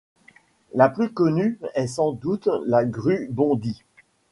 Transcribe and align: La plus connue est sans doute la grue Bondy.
La 0.73 0.89
plus 0.89 1.13
connue 1.13 1.59
est 1.75 1.85
sans 1.85 2.11
doute 2.13 2.49
la 2.65 2.85
grue 2.85 3.27
Bondy. 3.29 3.83